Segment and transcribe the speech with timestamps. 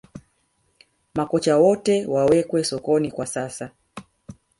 [1.15, 3.71] Makocha wote wawekwe sokoni kwa sasa